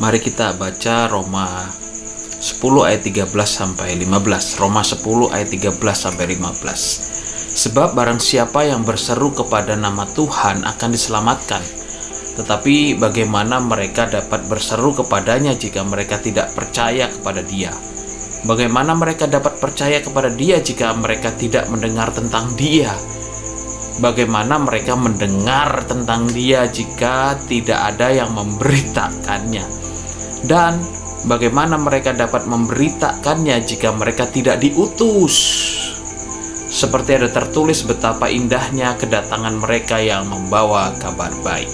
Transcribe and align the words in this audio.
Mari 0.00 0.16
kita 0.16 0.56
baca 0.56 1.12
Roma 1.12 1.44
10 1.68 2.88
ayat 2.88 3.04
13 3.04 3.28
sampai 3.36 4.00
15. 4.00 4.56
Roma 4.56 4.80
10 4.80 5.28
ayat 5.28 5.52
13 5.52 5.76
sampai 5.76 6.24
15. 6.40 7.60
Sebab 7.68 7.92
barang 7.92 8.16
siapa 8.16 8.64
yang 8.64 8.80
berseru 8.80 9.28
kepada 9.36 9.76
nama 9.76 10.08
Tuhan 10.08 10.64
akan 10.64 10.88
diselamatkan. 10.88 11.60
Tetapi 12.40 12.96
bagaimana 12.96 13.60
mereka 13.60 14.08
dapat 14.08 14.48
berseru 14.48 14.96
kepadanya 14.96 15.52
jika 15.52 15.84
mereka 15.84 16.16
tidak 16.16 16.48
percaya 16.56 17.12
kepada 17.12 17.44
Dia? 17.44 17.76
Bagaimana 18.48 18.96
mereka 18.96 19.28
dapat 19.28 19.60
percaya 19.60 20.00
kepada 20.00 20.32
Dia 20.32 20.64
jika 20.64 20.96
mereka 20.96 21.28
tidak 21.36 21.68
mendengar 21.68 22.08
tentang 22.08 22.48
Dia? 22.56 22.88
Bagaimana 24.00 24.56
mereka 24.64 24.96
mendengar 24.96 25.84
tentang 25.84 26.24
Dia 26.32 26.64
jika 26.72 27.36
tidak 27.44 27.84
ada 27.84 28.08
yang 28.08 28.32
memberitakannya? 28.32 29.79
Dan 30.44 30.80
bagaimana 31.28 31.76
mereka 31.76 32.16
dapat 32.16 32.48
memberitakannya 32.48 33.60
jika 33.64 33.92
mereka 33.92 34.24
tidak 34.28 34.60
diutus? 34.60 35.36
Seperti 36.70 37.18
ada 37.18 37.28
tertulis 37.28 37.82
betapa 37.82 38.30
indahnya 38.30 38.94
kedatangan 38.94 39.58
mereka 39.58 39.98
yang 39.98 40.30
membawa 40.30 40.94
kabar 41.02 41.34
baik. 41.42 41.68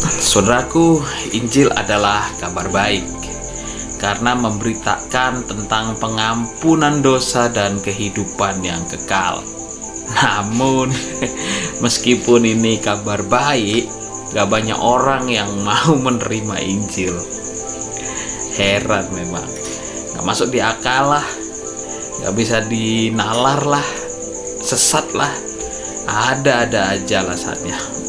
Saudaraku, 0.00 1.00
Injil 1.32 1.70
adalah 1.70 2.26
kabar 2.42 2.66
baik 2.68 3.06
karena 4.00 4.32
memberitakan 4.32 5.44
tentang 5.44 5.92
pengampunan 6.00 7.04
dosa 7.04 7.52
dan 7.52 7.78
kehidupan 7.84 8.64
yang 8.64 8.80
kekal. 8.88 9.44
Namun, 10.18 10.90
meskipun 11.84 12.42
ini 12.48 12.80
kabar 12.80 13.22
baik, 13.22 13.86
gak 14.34 14.48
banyak 14.48 14.76
orang 14.80 15.28
yang 15.30 15.52
mau 15.62 15.94
menerima 15.94 16.56
Injil. 16.64 17.39
Heran 18.60 19.08
memang, 19.16 19.48
gak 20.12 20.24
masuk 20.28 20.52
di 20.52 20.60
akal 20.60 21.16
lah, 21.16 21.24
gak 22.20 22.36
bisa 22.36 22.60
dinalar 22.68 23.64
lah, 23.64 23.88
sesat 24.60 25.16
lah, 25.16 25.32
ada-ada 26.04 26.92
aja 26.92 27.24
alasannya. 27.24 28.00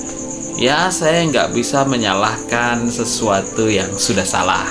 Ya, 0.62 0.92
saya 0.94 1.26
nggak 1.26 1.58
bisa 1.58 1.88
menyalahkan 1.90 2.86
sesuatu 2.86 3.66
yang 3.66 3.90
sudah 3.98 4.28
salah. 4.28 4.68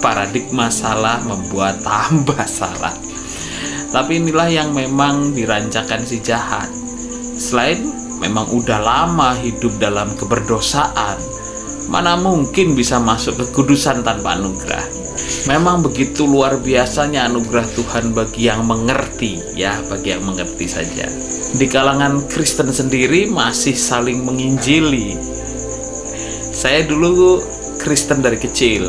Paradigma 0.00 0.72
salah 0.72 1.20
membuat 1.26 1.82
tambah 1.84 2.46
salah. 2.62 2.94
Tapi 3.92 4.22
inilah 4.22 4.48
yang 4.48 4.72
memang 4.72 5.36
dirancangkan 5.36 6.08
si 6.08 6.24
jahat. 6.24 6.72
Selain 7.36 7.84
memang 8.22 8.48
udah 8.48 8.80
lama 8.80 9.36
hidup 9.42 9.76
dalam 9.76 10.14
keberdosaan, 10.16 11.20
mana 11.92 12.16
mungkin 12.16 12.72
bisa 12.72 12.96
masuk 12.96 13.36
ke 13.36 13.46
kudusan 13.52 14.00
tanpa 14.00 14.40
anugerah. 14.40 14.80
Memang 15.44 15.84
begitu 15.84 16.24
luar 16.24 16.56
biasanya 16.56 17.28
anugerah 17.28 17.68
Tuhan 17.76 18.16
bagi 18.16 18.48
yang 18.48 18.64
mengerti, 18.64 19.36
ya, 19.52 19.76
bagi 19.92 20.16
yang 20.16 20.24
mengerti 20.24 20.64
saja. 20.64 21.04
Di 21.52 21.68
kalangan 21.68 22.24
Kristen 22.32 22.72
sendiri 22.72 23.28
masih 23.28 23.76
saling 23.76 24.24
menginjili. 24.24 25.12
Saya 26.56 26.88
dulu 26.88 27.44
Kristen 27.76 28.24
dari 28.24 28.40
kecil, 28.40 28.88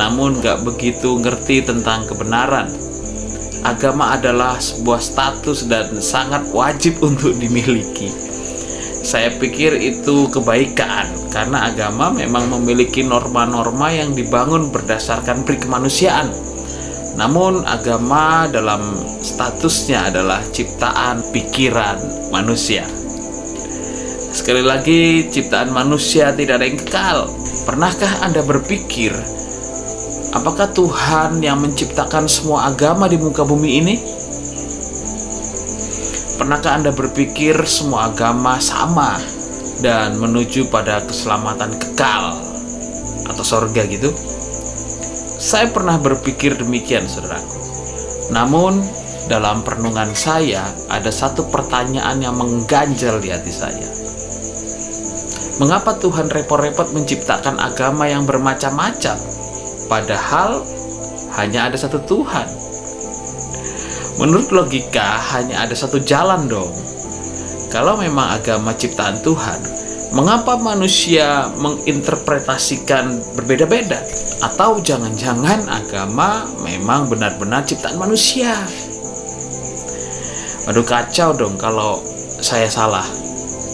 namun 0.00 0.40
gak 0.40 0.64
begitu 0.64 1.20
ngerti 1.20 1.68
tentang 1.68 2.08
kebenaran 2.08 2.72
agama 3.62 4.18
adalah 4.18 4.58
sebuah 4.58 4.98
status 4.98 5.70
dan 5.70 5.94
sangat 6.02 6.50
wajib 6.50 6.98
untuk 7.02 7.34
dimiliki. 7.38 8.31
Saya 9.02 9.34
pikir 9.34 9.74
itu 9.82 10.30
kebaikan 10.30 11.10
karena 11.34 11.68
agama 11.68 12.14
memang 12.14 12.46
memiliki 12.54 13.02
norma-norma 13.02 13.90
yang 13.90 14.14
dibangun 14.14 14.70
berdasarkan 14.70 15.42
perikemanusiaan. 15.42 16.30
Namun 17.18 17.66
agama 17.66 18.46
dalam 18.48 18.94
statusnya 19.20 20.08
adalah 20.14 20.40
ciptaan 20.54 21.20
pikiran 21.34 21.98
manusia. 22.30 22.86
Sekali 24.32 24.64
lagi, 24.64 25.28
ciptaan 25.28 25.74
manusia 25.74 26.32
tidak 26.32 26.62
ada 26.62 26.66
yang 26.70 26.78
kekal. 26.80 27.18
Pernahkah 27.68 28.24
Anda 28.24 28.40
berpikir 28.40 29.12
Apakah 30.32 30.72
Tuhan 30.72 31.44
yang 31.44 31.60
menciptakan 31.60 32.24
semua 32.24 32.72
agama 32.72 33.04
di 33.04 33.20
muka 33.20 33.44
bumi 33.44 33.84
ini? 33.84 33.94
Pernahkah 36.42 36.74
Anda 36.74 36.90
berpikir 36.90 37.54
semua 37.70 38.10
agama 38.10 38.58
sama 38.58 39.14
dan 39.78 40.18
menuju 40.18 40.74
pada 40.74 40.98
keselamatan 41.06 41.70
kekal 41.78 42.34
atau 43.30 43.44
sorga 43.46 43.86
gitu? 43.86 44.10
Saya 45.38 45.70
pernah 45.70 46.02
berpikir 46.02 46.58
demikian, 46.58 47.06
saudaraku. 47.06 47.62
Namun, 48.34 48.82
dalam 49.30 49.62
perenungan 49.62 50.10
saya 50.18 50.66
ada 50.90 51.14
satu 51.14 51.46
pertanyaan 51.46 52.18
yang 52.18 52.34
mengganjal 52.34 53.22
di 53.22 53.30
hati 53.30 53.54
saya. 53.54 53.86
Mengapa 55.62 55.94
Tuhan 56.02 56.26
repot-repot 56.26 56.90
menciptakan 56.90 57.54
agama 57.62 58.10
yang 58.10 58.26
bermacam-macam? 58.26 59.14
Padahal 59.86 60.66
hanya 61.38 61.70
ada 61.70 61.78
satu 61.78 62.02
Tuhan. 62.02 62.61
Menurut 64.20 64.52
logika 64.52 65.20
hanya 65.36 65.64
ada 65.64 65.72
satu 65.72 66.00
jalan 66.02 66.48
dong. 66.50 66.72
Kalau 67.72 67.96
memang 67.96 68.36
agama 68.36 68.76
ciptaan 68.76 69.24
Tuhan, 69.24 69.60
mengapa 70.12 70.60
manusia 70.60 71.48
menginterpretasikan 71.56 73.36
berbeda-beda? 73.36 74.00
Atau 74.44 74.84
jangan-jangan 74.84 75.70
agama 75.70 76.44
memang 76.66 77.08
benar-benar 77.08 77.64
ciptaan 77.64 77.96
manusia? 77.96 78.52
Waduh 80.68 80.84
kacau 80.84 81.32
dong 81.32 81.56
kalau 81.56 82.04
saya 82.38 82.68
salah. 82.68 83.06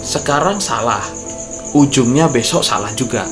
Sekarang 0.08 0.62
salah, 0.62 1.02
ujungnya 1.76 2.30
besok 2.32 2.64
salah 2.64 2.88
juga 2.96 3.26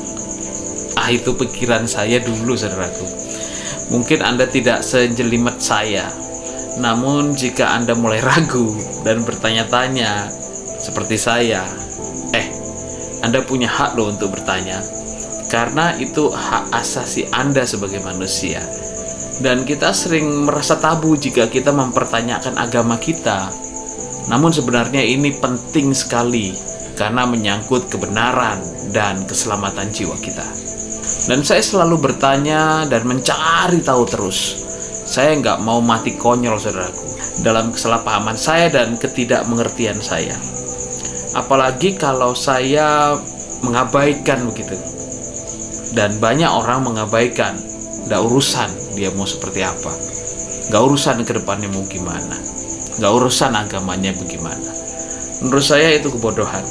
ah 0.96 1.08
itu 1.12 1.32
pikiran 1.38 1.86
saya 1.86 2.18
dulu 2.18 2.56
saudaraku 2.56 3.06
mungkin 3.94 4.24
anda 4.24 4.48
tidak 4.48 4.82
sejelimet 4.82 5.60
saya 5.62 6.08
namun 6.76 7.32
jika 7.32 7.72
anda 7.76 7.96
mulai 7.96 8.20
ragu 8.20 8.76
dan 9.02 9.24
bertanya-tanya 9.24 10.28
seperti 10.76 11.16
saya 11.16 11.64
eh 12.36 12.46
anda 13.24 13.40
punya 13.44 13.68
hak 13.68 13.96
loh 13.96 14.12
untuk 14.12 14.36
bertanya 14.36 14.80
karena 15.48 15.96
itu 15.96 16.28
hak 16.28 16.74
asasi 16.74 17.28
anda 17.32 17.64
sebagai 17.64 18.02
manusia 18.04 18.60
dan 19.40 19.64
kita 19.64 19.92
sering 19.92 20.48
merasa 20.48 20.76
tabu 20.76 21.16
jika 21.16 21.48
kita 21.48 21.72
mempertanyakan 21.72 22.56
agama 22.60 23.00
kita 23.00 23.48
namun 24.26 24.50
sebenarnya 24.50 25.06
ini 25.06 25.38
penting 25.38 25.94
sekali 25.94 26.50
karena 26.98 27.28
menyangkut 27.28 27.86
kebenaran 27.86 28.58
dan 28.90 29.22
keselamatan 29.28 29.92
jiwa 29.92 30.16
kita. 30.18 30.42
Dan 31.30 31.44
saya 31.46 31.62
selalu 31.62 32.00
bertanya 32.10 32.88
dan 32.90 33.06
mencari 33.06 33.78
tahu 33.84 34.02
terus. 34.08 34.65
Saya 35.06 35.38
nggak 35.38 35.62
mau 35.62 35.78
mati 35.78 36.18
konyol, 36.18 36.58
saudaraku, 36.58 37.06
dalam 37.46 37.70
kesalahpahaman 37.70 38.34
saya 38.34 38.66
dan 38.74 38.98
ketidakmengertian 38.98 39.94
saya. 40.02 40.34
Apalagi 41.38 41.94
kalau 41.94 42.34
saya 42.34 43.14
mengabaikan 43.62 44.50
begitu. 44.50 44.74
Dan 45.94 46.18
banyak 46.18 46.50
orang 46.50 46.82
mengabaikan. 46.82 47.54
Nggak 48.06 48.22
urusan 48.22 48.70
dia 48.98 49.14
mau 49.14 49.26
seperti 49.26 49.62
apa. 49.62 49.94
Nggak 50.70 50.82
urusan 50.82 51.22
ke 51.22 51.32
depannya 51.38 51.70
mau 51.70 51.86
gimana. 51.86 52.36
Nggak 52.98 53.12
urusan 53.14 53.54
agamanya 53.54 54.10
bagaimana. 54.14 54.70
Menurut 55.46 55.62
saya 55.62 55.94
itu 55.94 56.10
kebodohan. 56.10 56.66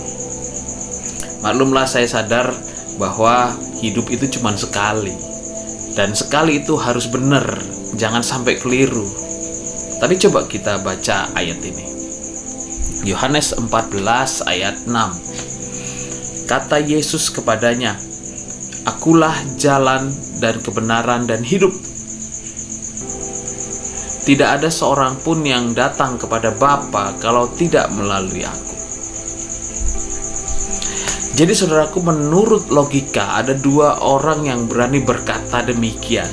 Maklumlah 1.40 1.88
saya 1.88 2.10
sadar 2.10 2.52
bahwa 2.98 3.54
hidup 3.84 4.08
itu 4.10 4.40
cuma 4.40 4.56
sekali 4.56 5.14
dan 5.96 6.12
sekali 6.16 6.64
itu 6.64 6.76
harus 6.76 7.08
benar 7.08 7.46
jangan 7.96 8.22
sampai 8.22 8.60
keliru. 8.60 9.08
Tapi 10.00 10.20
coba 10.20 10.46
kita 10.46 10.84
baca 10.84 11.32
ayat 11.34 11.60
ini. 11.64 11.86
Yohanes 13.06 13.56
14 13.58 13.72
ayat 14.50 14.76
6 14.88 15.26
kata 16.46 16.78
Yesus 16.78 17.34
kepadanya 17.34 17.98
akulah 18.86 19.34
jalan 19.58 20.14
dan 20.38 20.62
kebenaran 20.62 21.26
dan 21.26 21.42
hidup. 21.42 21.74
Tidak 24.26 24.50
ada 24.58 24.74
seorang 24.74 25.22
pun 25.22 25.46
yang 25.46 25.78
datang 25.78 26.18
kepada 26.18 26.54
Bapa 26.54 27.14
kalau 27.22 27.46
tidak 27.54 27.90
melalui 27.94 28.42
aku. 28.42 28.74
Jadi 31.36 31.52
saudaraku 31.52 32.00
menurut 32.02 32.72
logika 32.72 33.38
ada 33.38 33.54
dua 33.54 34.02
orang 34.02 34.48
yang 34.50 34.66
berani 34.66 35.04
berkata 35.04 35.62
demikian. 35.62 36.30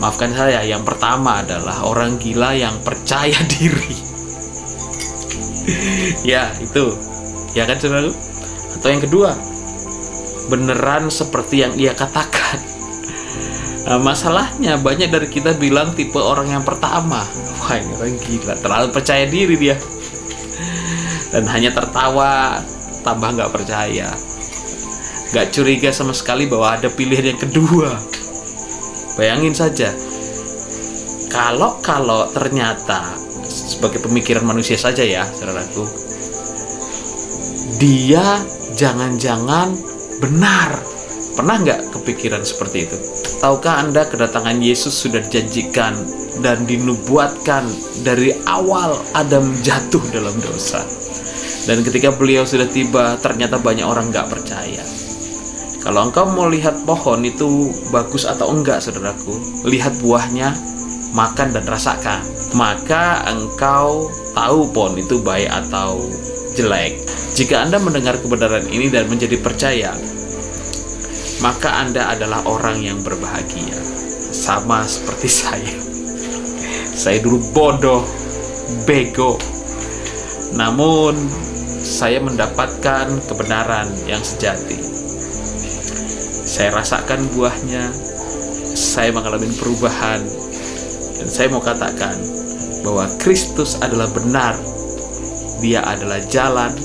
Maafkan 0.00 0.32
saya, 0.32 0.64
yang 0.64 0.86
pertama 0.86 1.44
adalah 1.44 1.84
orang 1.84 2.16
gila 2.16 2.56
yang 2.56 2.78
percaya 2.80 3.36
diri. 3.58 3.92
ya, 6.24 6.48
itu. 6.62 6.96
Ya 7.52 7.68
kan 7.68 7.76
saudaraku? 7.76 8.16
Atau 8.78 8.88
yang 8.88 9.02
kedua, 9.04 9.30
beneran 10.48 11.12
seperti 11.12 11.62
yang 11.66 11.72
ia 11.76 11.92
katakan. 11.92 12.58
Nah, 13.82 13.98
masalahnya 14.00 14.78
banyak 14.80 15.10
dari 15.10 15.28
kita 15.28 15.58
bilang 15.58 15.92
tipe 15.92 16.16
orang 16.16 16.48
yang 16.48 16.64
pertama. 16.64 17.20
Wah 17.60 17.76
ini 17.76 17.92
orang 17.98 18.16
gila, 18.24 18.54
terlalu 18.56 18.88
percaya 18.94 19.24
diri 19.28 19.54
dia. 19.58 19.76
Dan 21.34 21.44
hanya 21.48 21.74
tertawa, 21.74 22.62
tambah 23.04 23.28
nggak 23.36 23.52
percaya. 23.52 24.08
Nggak 25.32 25.46
curiga 25.52 25.90
sama 25.90 26.12
sekali 26.12 26.44
bahwa 26.44 26.76
ada 26.76 26.88
pilihan 26.92 27.36
yang 27.36 27.40
kedua. 27.40 28.11
Bayangin 29.12 29.52
saja, 29.52 29.92
kalau 31.28 31.80
kalau 31.84 32.28
ternyata 32.32 33.12
sebagai 33.44 34.00
pemikiran 34.00 34.44
manusia 34.44 34.80
saja 34.80 35.04
ya, 35.04 35.24
saudaraku, 35.28 35.84
dia 37.76 38.40
jangan-jangan 38.76 39.76
benar. 40.20 40.80
Pernah 41.32 41.56
nggak 41.64 41.80
kepikiran 41.96 42.44
seperti 42.44 42.88
itu? 42.88 42.96
Tahukah 43.40 43.80
Anda 43.84 44.04
kedatangan 44.04 44.60
Yesus 44.60 44.92
sudah 44.92 45.24
dijanjikan 45.24 45.96
dan 46.44 46.68
dinubuatkan 46.68 47.64
dari 48.04 48.36
awal 48.48 49.00
Adam 49.16 49.52
jatuh 49.64 50.04
dalam 50.12 50.36
dosa. 50.40 50.84
Dan 51.64 51.80
ketika 51.82 52.12
beliau 52.12 52.44
sudah 52.44 52.68
tiba, 52.68 53.16
ternyata 53.20 53.56
banyak 53.56 53.84
orang 53.86 54.12
nggak 54.12 54.28
percaya. 54.28 55.01
Kalau 55.82 56.06
engkau 56.06 56.30
mau 56.30 56.46
lihat 56.46 56.86
pohon 56.86 57.26
itu 57.26 57.74
bagus 57.90 58.22
atau 58.22 58.54
enggak, 58.54 58.78
saudaraku, 58.78 59.34
lihat 59.66 59.98
buahnya, 59.98 60.54
makan 61.10 61.50
dan 61.50 61.66
rasakan. 61.66 62.22
Maka 62.54 63.26
engkau 63.26 64.06
tahu 64.30 64.70
pohon 64.70 64.94
itu 64.94 65.18
baik 65.18 65.50
atau 65.50 65.98
jelek. 66.54 67.02
Jika 67.34 67.66
Anda 67.66 67.82
mendengar 67.82 68.14
kebenaran 68.22 68.62
ini 68.70 68.94
dan 68.94 69.10
menjadi 69.10 69.34
percaya, 69.42 69.90
maka 71.42 71.82
Anda 71.82 72.14
adalah 72.14 72.46
orang 72.46 72.78
yang 72.78 73.02
berbahagia. 73.02 73.74
Sama 74.30 74.86
seperti 74.86 75.26
saya. 75.42 75.74
Saya 76.94 77.18
dulu 77.18 77.42
bodoh, 77.50 78.06
bego. 78.86 79.34
Namun 80.54 81.18
saya 81.82 82.22
mendapatkan 82.22 83.10
kebenaran 83.26 83.90
yang 84.06 84.22
sejati. 84.22 84.91
Saya 86.52 86.68
rasakan 86.68 87.32
buahnya, 87.32 87.88
saya 88.76 89.08
mengalami 89.08 89.48
perubahan, 89.56 90.20
dan 91.16 91.28
saya 91.32 91.48
mau 91.48 91.64
katakan 91.64 92.12
bahwa 92.84 93.08
Kristus 93.24 93.80
adalah 93.80 94.12
benar. 94.12 94.60
Dia 95.64 95.80
adalah 95.80 96.20
jalan, 96.28 96.76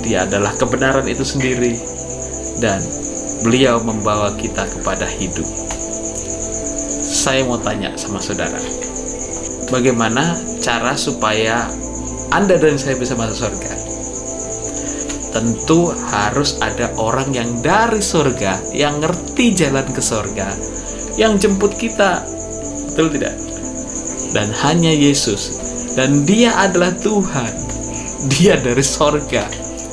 dia 0.00 0.24
adalah 0.24 0.56
kebenaran 0.56 1.04
itu 1.12 1.20
sendiri, 1.28 1.76
dan 2.64 2.80
beliau 3.44 3.84
membawa 3.84 4.32
kita 4.40 4.64
kepada 4.64 5.04
hidup. 5.04 5.44
Saya 7.04 7.44
mau 7.44 7.60
tanya 7.60 7.92
sama 8.00 8.16
saudara, 8.16 8.64
bagaimana 9.68 10.40
cara 10.64 10.96
supaya 10.96 11.68
Anda 12.32 12.56
dan 12.56 12.80
saya 12.80 12.96
bisa 12.96 13.12
masuk 13.12 13.44
surga? 13.44 13.79
Tentu 15.30 15.94
harus 16.10 16.58
ada 16.58 16.90
orang 16.98 17.30
yang 17.30 17.48
dari 17.62 18.02
surga, 18.02 18.74
yang 18.74 18.98
ngerti 18.98 19.54
jalan 19.54 19.86
ke 19.86 20.02
surga, 20.02 20.50
yang 21.14 21.38
jemput 21.38 21.74
kita. 21.78 22.22
Betul 22.90 23.14
tidak? 23.14 23.38
Dan 24.34 24.50
hanya 24.66 24.90
Yesus. 24.90 25.58
Dan 25.94 26.26
dia 26.26 26.54
adalah 26.58 26.90
Tuhan. 26.98 27.52
Dia 28.34 28.58
dari 28.58 28.82
surga. 28.82 29.44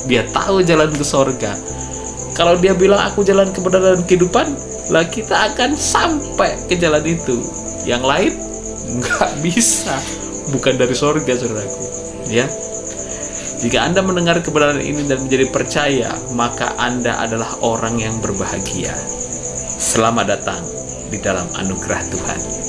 Dia 0.10 0.26
tahu 0.34 0.66
jalan 0.66 0.90
ke 0.94 1.06
surga 1.06 1.78
kalau 2.38 2.54
dia 2.62 2.78
bilang 2.78 3.02
aku 3.02 3.26
jalan 3.26 3.50
kebenaran 3.50 3.98
dan 3.98 4.06
kehidupan, 4.06 4.46
lah 4.94 5.02
kita 5.10 5.34
akan 5.50 5.74
sampai 5.74 6.54
ke 6.70 6.78
jalan 6.78 7.02
itu. 7.02 7.42
Yang 7.90 8.04
lain 8.06 8.34
nggak 9.02 9.32
bisa, 9.44 9.98
bukan 10.54 10.78
dari 10.78 10.94
sorga 10.94 11.34
saudaraku. 11.34 11.84
Ya, 12.30 12.46
jika 13.58 13.82
Anda 13.82 14.06
mendengar 14.06 14.38
kebenaran 14.46 14.78
ini 14.78 15.10
dan 15.10 15.26
menjadi 15.26 15.50
percaya, 15.50 16.14
maka 16.38 16.78
Anda 16.78 17.18
adalah 17.26 17.58
orang 17.66 17.98
yang 17.98 18.14
berbahagia. 18.22 18.94
Selamat 19.82 20.38
datang 20.38 20.62
di 21.10 21.18
dalam 21.18 21.50
anugerah 21.58 22.02
Tuhan. 22.14 22.67